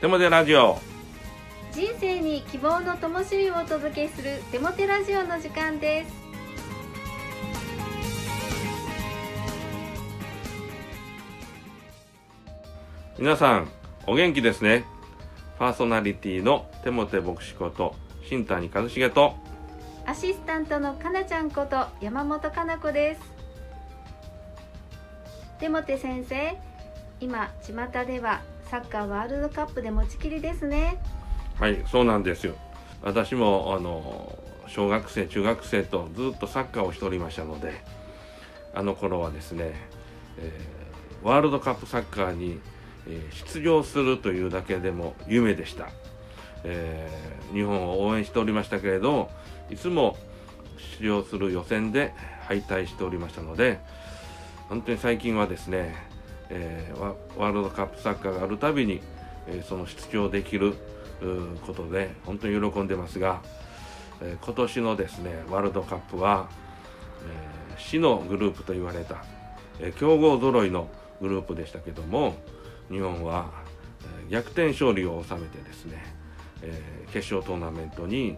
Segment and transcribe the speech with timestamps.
[0.00, 0.78] テモテラジオ。
[1.72, 6.14] 人生に希望の灯火をお届けするテモテラジオの時間です。
[13.18, 13.68] 皆さん
[14.06, 14.86] お元気ですね。
[15.58, 17.94] パーソナリティのテモテ牧師こと
[18.26, 19.34] 新谷和重と。
[20.06, 23.20] アシスタントのかなちゃんこと山本かな子です。
[25.58, 26.56] テモテ先生
[27.20, 27.74] 今巷
[28.06, 31.02] ではサッカーワールドカップで持ちきりですね。
[31.58, 32.54] はいそうなんですよ。
[33.02, 34.38] 私もあの
[34.68, 37.82] 小学生中学生とずっとサッカーをしておりましたので
[38.72, 39.74] あの頃はですね、
[40.38, 42.60] えーワールドカップサッカーに、
[43.06, 45.88] えー出場するというだけでも夢でした、
[46.64, 49.28] えー日本を応援しておりましたけれど
[49.68, 50.16] いつも
[51.00, 52.14] 出場する予選で
[52.46, 53.80] 敗退しておりましたので
[54.68, 55.96] 本当に最近はですね、
[56.50, 59.00] えーワールドカップサッカーがあるたびに、
[59.46, 60.74] えーその出場できる
[61.66, 63.40] ことで本当に喜んでますが、
[64.20, 66.48] えー今年のですねワールドカップは、
[67.72, 69.24] えー死のグループと言われた、
[69.78, 70.88] えー強豪揃いの
[71.20, 72.34] グループでしたけども
[72.90, 73.50] 日本は、
[74.02, 76.02] えー逆転勝利を収めてですね、
[76.62, 78.36] えー決勝トーナメントに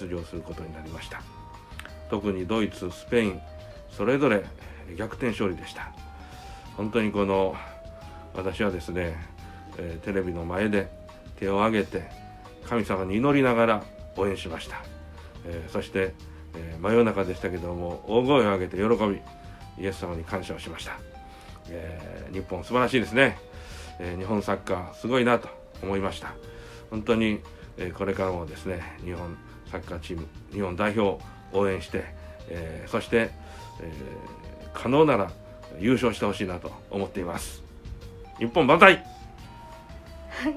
[0.00, 1.22] 出場することになりました。
[2.08, 3.40] 特にドイツスペイン
[3.90, 4.44] それぞれ
[4.96, 5.92] 逆転勝利でした。
[6.76, 7.54] 本当にこの
[8.34, 9.16] 私はですね、
[9.78, 10.88] えーテレビの前で
[11.36, 12.10] 手を挙げて
[12.68, 13.84] 神様に祈りながら
[14.16, 14.82] 応援しました、
[15.46, 16.14] えーそして、
[16.54, 19.20] えー真夜中でしたけども大声を上げて喜び
[19.82, 20.98] イエス様に感謝をしました、
[21.70, 23.38] えー日本素晴らしいですね、
[23.98, 25.48] えー日本サッカーすごいなと
[25.82, 26.34] 思いました。
[26.90, 27.40] 本当に、
[27.78, 29.36] えーこれからもですね日本
[29.70, 31.20] サッカーチーム日本代表を
[31.52, 32.04] 応援して、
[32.48, 33.30] えーそして、
[33.80, 35.30] えー可能なら
[35.78, 37.62] 優勝してほしいなと思っています。
[38.38, 38.94] 日本万歳。
[38.94, 39.00] は
[40.48, 40.56] い。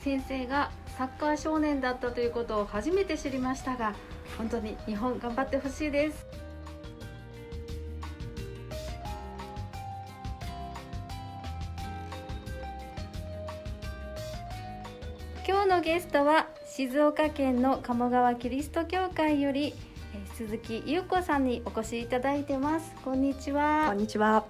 [0.00, 3.94] 先生がサッカー少年だったということを初めて知りましたが
[4.36, 6.26] 本当に日本頑張ってほしいです。
[15.46, 19.74] 今日のゲストは静岡県の鴨川キリスト教会より
[20.42, 24.44] 鈴木優子さんにお越しいただいてますこんにちこはんにちは。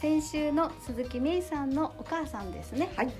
[0.00, 3.10] 先週の鈴木芽衣さんのお母さんですねはい。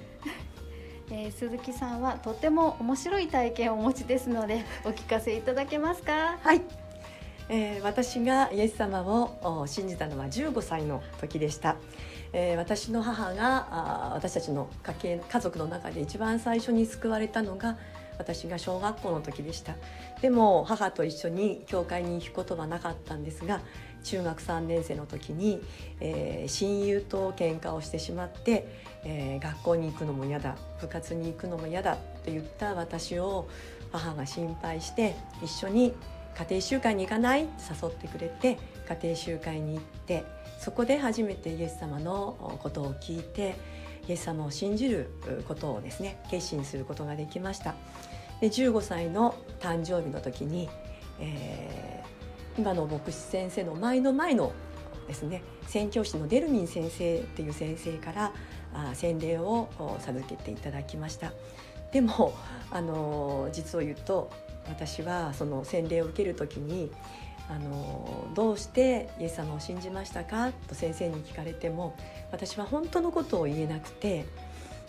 [1.11, 6.39] えー鈴木さんはとても面白い体験をお持ちですので お聞かせいただけますか？
[6.41, 6.61] はい。
[7.49, 11.75] えー私がイエス様をお信じたのは15歳の時でした。
[12.33, 17.77] えー私の母が私たちの家系家族の中で一番最初に救われたのが
[18.19, 19.75] 私が小学校の時でした。
[20.21, 23.61] でも母と一緒に教会に行くことはなかったんですが
[24.05, 25.61] 中学3年生の時に、
[26.01, 28.67] えー親友と喧嘩をしてしまって、
[29.05, 33.49] えー学校に行くのも嫌だ部活に行くのも嫌だと言った私を
[33.93, 35.95] 母が心配して一緒に
[36.37, 37.45] 家庭集会に行かない？
[37.45, 38.59] って誘ってくれて
[38.89, 40.25] 家庭集会に行って
[40.59, 43.55] そこで初めてイエス様のことを聞いて
[44.09, 45.11] イエス様を信じる
[45.47, 47.75] ことをですね決心することができました。
[48.41, 50.69] で15歳の誕生日の時に、
[51.21, 52.23] えー
[52.59, 54.53] 今の牧師先生の前の前の
[55.09, 58.33] ですね宣教師のデルミン先生っていう先生から
[58.75, 59.69] あ洗礼を
[60.01, 61.33] 授けていただきました。
[61.93, 62.35] でも
[62.71, 64.31] あの実を言うと
[64.69, 66.91] 私はその洗礼を受ける時に
[67.53, 71.95] あのどうしてイエス様を信じましたかと先生に聞かれても
[72.31, 74.25] 私は本当のことを言えなくて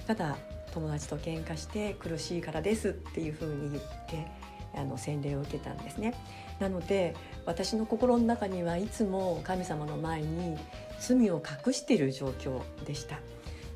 [0.07, 0.37] ただ
[0.73, 4.27] 友達と喧嘩して苦しいからですっていうふうに言って
[4.75, 6.15] あの洗礼を受けたんですね。
[6.59, 7.15] なので
[7.45, 10.57] 私の心の中にはいつも神様の前に
[10.99, 13.19] 罪を隠している状況でした。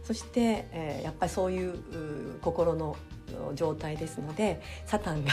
[0.04, 2.96] そして、えーやっぱりそういう心の
[3.54, 5.32] 状態ですのでサタンが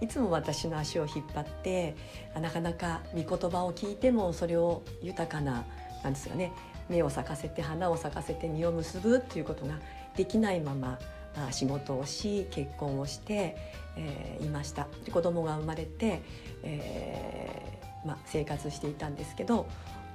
[0.00, 1.96] いつも私の足を引っ張って
[2.40, 5.64] なかなか御言葉を聞いてもそれを豊かな
[6.02, 6.52] なんですかね
[6.88, 9.74] 目を咲かせて花を咲かせて実を結ぶっていうことが
[10.16, 10.98] できないまま
[11.36, 13.56] あ仕事をし結婚をして、
[13.96, 14.86] えーいました。
[15.04, 16.22] で子供が生まれて、
[16.62, 19.66] えーまあ、生活していたんですけど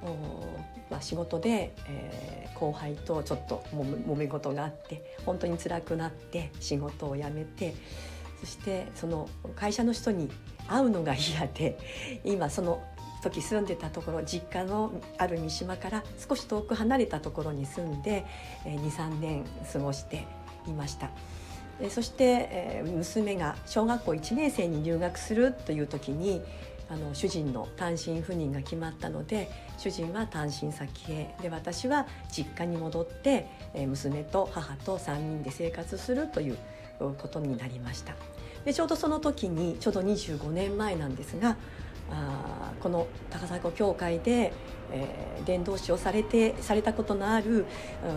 [0.02, 0.06] お
[0.90, 7.74] まあ、仕事で、えー後輩とちょっともめ揉め事があって本当に辛くなって仕事を辞めて
[8.42, 10.28] そしてその会社の人に
[10.66, 11.78] 会うのが嫌で
[12.26, 12.82] 今その
[13.22, 18.26] 時住んでたところ実家のある三島から少し遠く離れたところに住んで、
[18.64, 20.26] 23年過ごして
[20.66, 21.08] いました。
[21.88, 26.42] そして、娘が小学校1年生に入学するという時に
[26.90, 29.48] あの主人の単身赴任が決まったので
[29.78, 33.46] 主人は単身先へで私は実家に戻って、
[33.86, 36.58] 娘と母と3人で生活するという
[36.98, 38.14] ことになりました
[38.64, 41.56] でちょうどその時にちょうど25年前なんですが
[42.10, 44.52] あこの高砂教会で、
[44.90, 47.64] えー、伝道師をされてされたことのある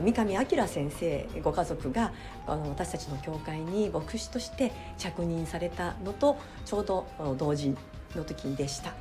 [0.03, 2.11] 三上明先生ご家族が
[2.45, 7.07] あの私たちの教会に牧師として着任されたのとちょうど
[7.37, 7.75] 同時
[8.15, 8.93] の時でした。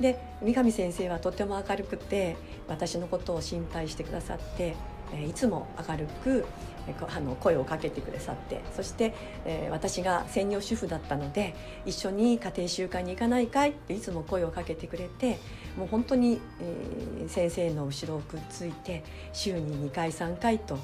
[0.00, 2.36] で三上先生はとても明るくて
[2.66, 4.74] 私のことを心配してくださって
[5.28, 6.44] いつも明るく
[7.08, 9.14] あの声をかけてくださってそして、
[9.44, 11.54] えー、私が専業主婦だったので
[11.86, 15.38] 一緒に家庭習慣に行かないかいっていつも声をかけてくれて
[15.76, 20.78] もう本当に、えー、先生の後ろをくっついて週に2回3回と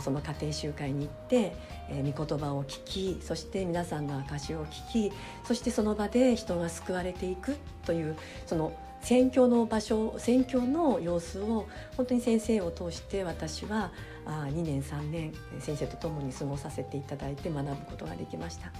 [0.00, 1.56] その家庭集会に行って、
[1.88, 5.12] えー、御言葉を聞きそして皆さんの証を聞き
[5.44, 8.16] そしてその場で人が救われていくという
[8.46, 8.72] その
[9.02, 11.66] 宣教の場所宣教の様子を
[11.96, 13.92] 本当に先生を通して私は
[14.26, 18.72] あ2年3年先生と共に過ごさせていただいて学ぶことができました。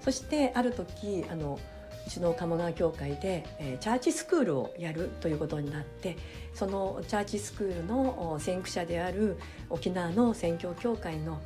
[0.00, 1.58] そしてある時あの
[2.06, 6.16] うちの鴨川教会で、え、チャーチスクールをやるということになって
[6.54, 9.36] そのチャーチスクールの先駆者である
[9.68, 11.38] 沖縄の宣教協会の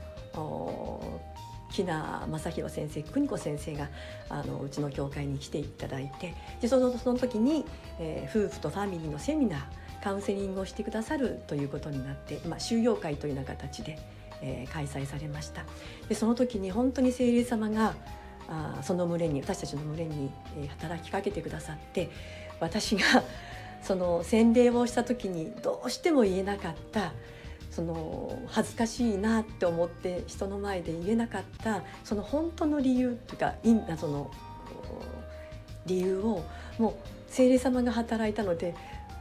[1.72, 3.88] 木名正弘先生邦子先生が
[4.28, 7.64] あのうちの教会に来ていただいてでそのその時に、
[7.98, 9.62] えー、夫婦とファミリーのセミナー
[10.02, 13.98] カウンセリングをしてくださるということになって、まあ、収容会というような形で、
[14.42, 15.64] えー、開催されました。
[16.08, 17.94] でその時に本当に聖霊様が
[18.48, 20.30] あその群れに私たちの群れに、
[20.68, 22.10] 働きかけてくださって
[22.60, 23.22] 私が
[23.82, 27.12] その洗礼をした時にどうしても言えなかった
[27.72, 34.30] その恥ずかしいなって思って人の前で言えなかったその本当の理由っていうかその
[35.86, 36.44] 理由を
[36.78, 36.94] もう
[37.28, 38.74] 聖霊様が働いたので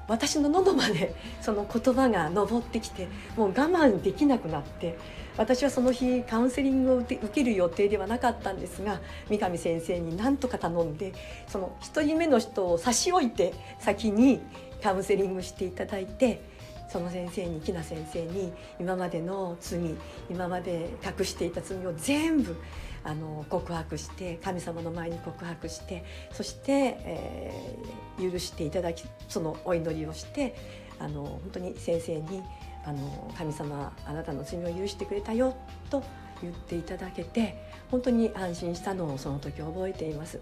[0.07, 3.07] 私の喉までその言葉が上ってきて
[3.37, 4.97] もう我慢できなくなって
[5.37, 8.99] 私はその日カウンセリングを受ける予定ではなかったんですが
[9.29, 11.13] 三上先生に何とか頼んで
[11.47, 14.41] その1人目の人を差し置いて先に
[14.83, 16.50] カウンセリングしていただいて
[16.91, 19.95] その先生にきな先生に今までの罪
[20.29, 22.57] 今まで隠していた罪を全部
[23.03, 30.55] あの告白して神様の前に告白してそして、えー、許していただきそのお祈りをして
[30.99, 32.43] あの本当に先生に
[32.85, 35.55] あの神様あなたの罪を許してくれたよ
[35.89, 36.03] と
[36.41, 37.55] 言っていただけて
[37.89, 40.39] 本当に安心したのをその時覚えています。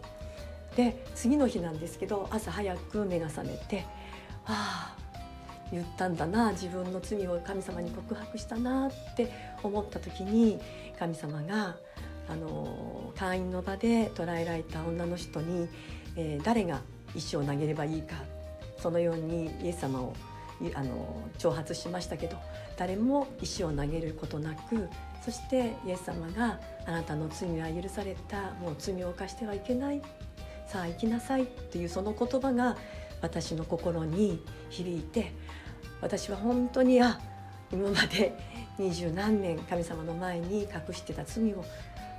[0.75, 3.85] で次の日なんですけど朝早く目が覚めて
[4.45, 4.98] ああ
[5.71, 9.31] 言ったんだな自分の罪を神様に告白したなって
[9.63, 10.59] 思った時に
[10.97, 11.75] 神様が
[12.27, 15.67] あの会員の場で捕らえられた女の人に、
[16.15, 16.81] えー、誰が
[17.15, 18.15] 石を投げればいいか
[18.77, 20.13] そのようにイエス様を
[20.75, 22.37] あの挑発しましたけど
[22.77, 24.89] 誰も石を投げることなく
[25.23, 30.01] そしてイエス様が「あなたの罪は許されたもう罪を犯してはいけない
[30.67, 32.77] さあ行きなさい」っていうその言葉が
[33.21, 35.31] 私の心に響いて
[36.01, 37.19] 私は本当にあ
[37.71, 38.33] 今まで
[38.77, 41.63] 二十何年神様の前に隠してた罪を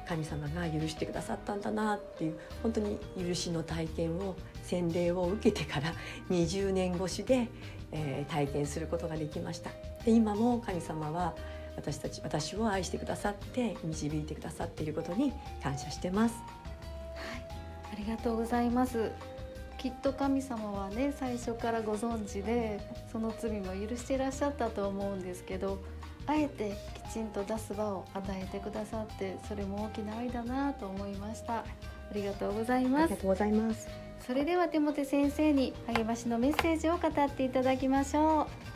[0.06, 5.94] 神様が許してくださったんだなっていう本当に許しの体験を洗礼を受けてから
[6.30, 7.48] 20年越しで、
[7.92, 9.70] えー、体験することができました。
[10.04, 11.34] で今も神様は
[11.76, 15.32] 私たち私を愛してくださって導いてくださっていることに
[15.62, 19.12] 感謝してます、はい、ありがとうございます。
[19.80, 22.78] きっと神様はね最初からご存知で
[23.10, 25.82] その罪も許していらっしゃったと思うんですけど
[26.26, 26.76] あえて
[27.08, 31.60] きちんと出す場を与えてくださってそれも大きな愛だなと思いました。
[31.60, 31.64] あ
[32.12, 33.04] りがとうございます。
[33.04, 33.88] ありがとうございます。
[34.26, 38.69] それでは手元先生に励ましのメッセージを語っていただきましょう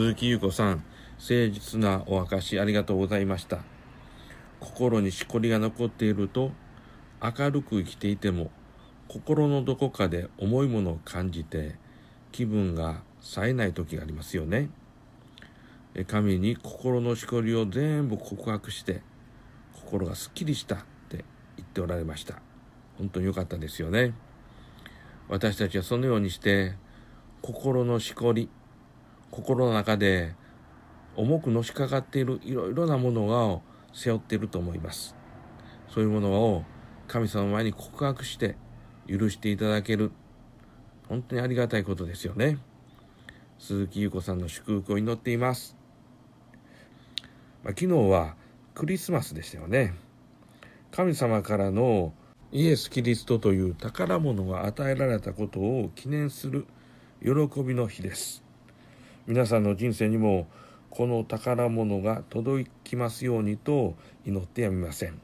[0.00, 0.82] 鈴木優子さん、
[1.18, 3.58] 誠実なお証ありがとうございました。
[4.58, 6.52] 心にしこりが残っていると、
[7.22, 8.50] 明るく生きていても、
[9.08, 11.74] 心のどこかで重いものを感じて、
[12.32, 14.70] 気分が冴えない時がありますよね。
[16.06, 19.02] 神に心のしこりを全部告白して、
[19.74, 20.78] 心がすっきりしたっ
[21.10, 21.26] て
[21.58, 22.40] 言っておられました。
[22.96, 24.14] 本当に良かったですよね。
[25.28, 26.74] 私たちはそのようにして、
[27.42, 28.48] 心のしこり、
[29.30, 30.34] 心の中で
[31.16, 35.14] 重くのしかかっているいろいろなものを背負っていると思います。
[35.88, 36.64] そういうものを
[37.08, 38.56] 神様の前に告白して
[39.08, 40.12] 許していただける。
[41.08, 42.58] 本当にありがたいことですよね。
[43.58, 45.76] 鈴木優子さんの祝福を祈っています。
[47.62, 48.36] まあ、昨日は
[48.74, 49.94] クリスマスでしたよね。
[50.92, 52.12] 神様からの
[52.52, 56.66] イエス・キリストという宝物が与えられたことを記念する
[57.22, 58.42] 喜びの日です
[59.30, 60.48] 皆さんの人生にも
[60.90, 63.94] この宝物が届きますようにと
[64.26, 65.20] 祈ってやみません。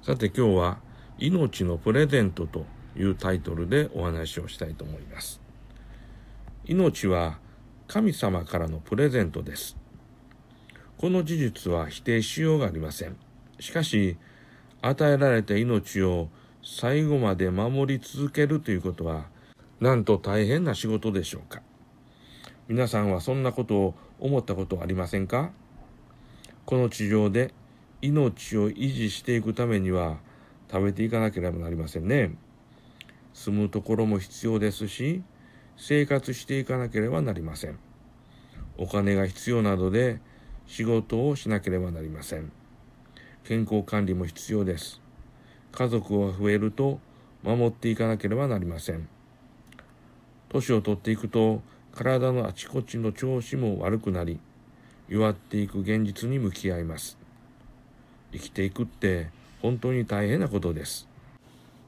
[0.00, 0.78] さて今日は
[1.20, 2.64] 「命のプレゼント」と
[2.96, 5.42] いうタイトルでお話をしたいと思います。
[6.64, 7.38] 命は
[7.86, 9.76] 神様からのプレゼントです。
[10.96, 13.16] この事実は否定しようがありません。
[13.60, 14.16] しかし
[14.80, 16.30] 与えられた命を
[16.62, 19.26] 最後まで守り続けるということは
[19.80, 21.60] なんと大変な仕事でしょうか。
[22.66, 25.50] 皆さんはそんなことを思ったことありませんか？
[26.64, 27.52] この地上で
[28.00, 30.16] 命を維持していくためには
[30.72, 32.34] 食べていかなければなりませんね。
[33.34, 35.22] 住むところも必要ですし
[35.76, 37.78] 生活していかなければなりません。
[38.78, 40.20] お金が必要などで
[40.66, 42.50] 仕事をしなければなりません。
[43.44, 45.02] 健康管理も必要です。
[45.70, 46.98] 家族が増えると
[47.42, 49.06] 守っていかなければなりません。
[50.48, 51.60] 年を取っていくと
[51.94, 54.40] 体のあちこちの調子も悪くなり
[55.08, 57.16] 弱っていく現実に向き合います。
[58.32, 59.28] 生きていくって
[59.62, 61.08] 本当に大変なことです。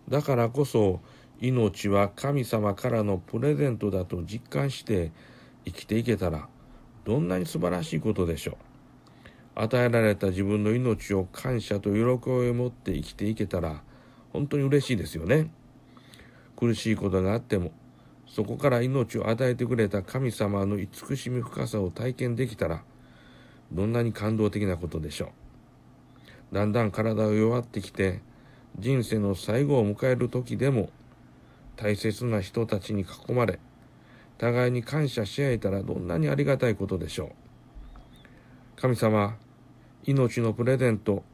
[0.08, 1.00] だからこそ
[1.40, 5.10] 命は神様からのプレゼントだと実感して
[5.64, 6.46] 生きていけたら
[7.04, 8.56] どんなに素晴らしいことでしょう。
[9.56, 12.00] 与えられた自分の命を感謝と喜び
[12.48, 13.82] を持って生きていけたら
[14.32, 15.50] 本当に嬉しいですよね。
[16.54, 17.72] 苦しいことがあっても
[18.26, 22.83] そこから命を与えてくれた神様の慈しみ深さを体験できたら
[23.73, 25.26] どんなに感動的なことでしょ
[26.52, 26.54] う。
[26.54, 28.21] だんだん体が弱ってきて
[28.78, 30.90] 人生の最後を迎える時でも
[31.76, 33.59] 大切な人たちに囲まれ
[34.38, 38.80] 互いに感謝し合えたらどんなにありがたいことでしょう。
[38.80, 39.37] 神様
[40.04, 41.25] 命のプレゼント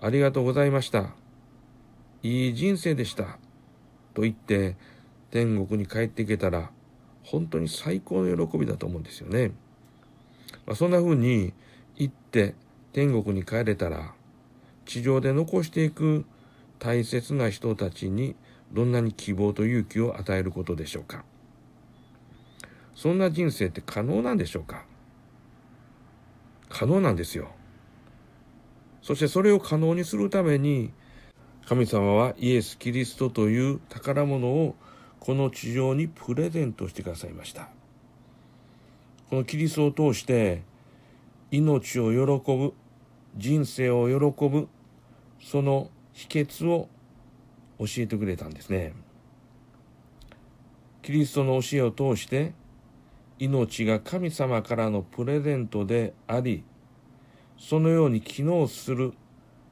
[0.00, 1.10] ありがとうございました。
[2.22, 3.38] いい人生でした。
[4.14, 4.76] と言って
[5.30, 6.70] 天国に帰っていけたら
[7.22, 9.52] 本当に最高の喜びだと思うんですよね。
[10.66, 11.52] まあ、そんな風に
[11.96, 12.54] 言って
[12.92, 14.14] 天国に帰れたら
[14.84, 16.24] 地上で残していく
[16.78, 18.36] 大切な人たちに
[18.72, 21.24] どんなに希望と勇気を与えることでしょうか。
[22.94, 24.84] そんな人生って可能なんでしょうか
[26.68, 27.50] 可能なんですよ。
[29.02, 30.92] そしてそれを可能にするために
[31.66, 34.74] 神様はイエス・キリストという宝物を
[35.26, 37.68] この地上にプレゼントしてくださいました。
[39.28, 40.62] このキリストを通して
[41.50, 42.74] 命を喜ぶ
[43.36, 44.68] 人生を喜ぶ
[45.42, 46.88] その秘訣を
[47.80, 48.94] 教えてくれたんですね。
[51.02, 52.54] キリストの教えを通して
[53.40, 56.62] 命が神様からのプレゼントであり
[57.58, 59.12] そのように機能する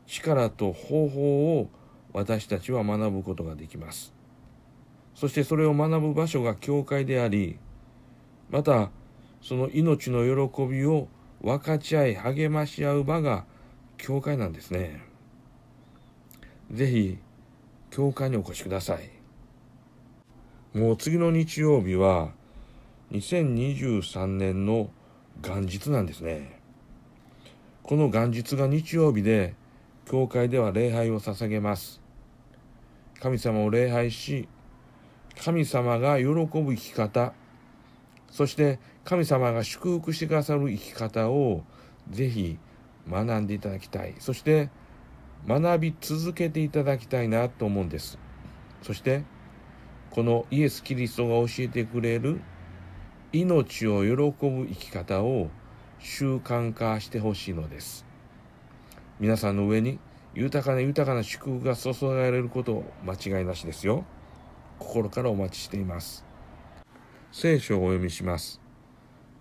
[0.08, 1.70] 力と方法を
[2.12, 4.24] 私たちは学ぶことができます。
[5.14, 7.59] そしてそれを学ぶ場所が教会であり
[8.50, 8.90] また
[9.40, 11.09] その命の喜びを
[11.42, 13.44] 分かち合い励まし合う場が
[13.99, 15.02] 教会なんですね。
[16.71, 17.18] ぜひ
[17.90, 19.11] 教会にお越しください。
[20.76, 22.30] もう次の日曜日は
[23.12, 24.90] 2023年の
[25.42, 26.59] 元日なんですね。
[27.83, 29.54] この元日が日曜日で
[30.06, 32.00] 教会では礼拝を捧げます。
[33.21, 34.49] 神様を礼拝し
[35.43, 37.33] 神様が喜ぶ生き方。
[38.31, 41.62] そして神様が祝福してくださる生き方を
[42.11, 42.59] ぜひ
[43.09, 44.14] 学んでいただきたい。
[44.19, 44.71] そして
[45.47, 48.19] 学び続けていただきたいなと思うんです。
[48.83, 49.25] そして
[50.11, 52.41] このイエス・キリストが教えてくれる
[53.33, 55.50] 命を喜ぶ生き方を
[55.99, 58.07] 習慣化してほしいのです。
[59.21, 59.99] 皆さんの上に
[60.35, 64.05] 豊かな豊かな祝福が注がれること間違いなしですよ。
[64.78, 66.25] 心からお待ちしています。
[67.33, 68.61] 聖書をお読みします。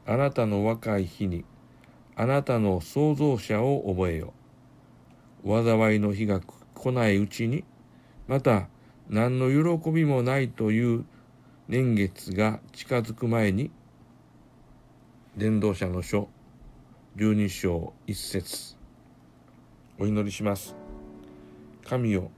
[0.06, 1.46] あなたの若い日に、
[2.16, 4.34] あなたの創造者を覚えよ。
[5.46, 6.42] 災いの日が
[6.74, 7.64] 来ないうちに、
[8.28, 8.68] また
[9.10, 11.06] 何の喜びもないという
[11.68, 13.72] 年月が近づく前に、
[15.38, 16.30] 伝道者の書、
[17.16, 18.76] 十二章一節
[20.00, 20.76] お祈りします。
[21.86, 22.32] 神よ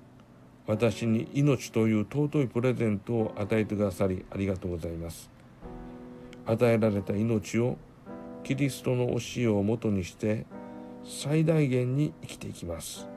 [0.67, 5.29] 私に命という尊いプレゼントを与えてくださりありがとうございます。
[6.45, 7.77] 与えられた命を
[8.43, 10.45] キリストの教えをもとにして
[11.03, 13.07] 最大限に生きていきます。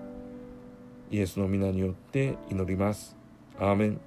[1.11, 3.17] イエスの皆によって祈ります。
[3.59, 4.01] アーメン。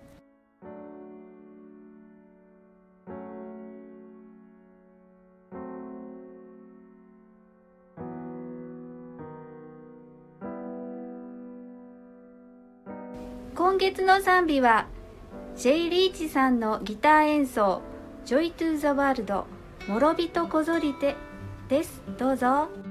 [14.12, 14.88] の賛美は
[15.56, 17.82] J リーチさんのギター演奏
[18.28, 19.46] 「Joy to the World
[19.88, 21.16] 諸人こぞりて」
[21.70, 22.91] ですどうぞ。